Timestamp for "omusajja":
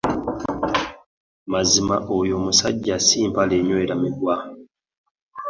2.39-2.95